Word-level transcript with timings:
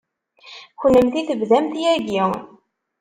Kennemti 0.79 1.21
tebdamt 1.27 1.73
yagi. 1.83 2.23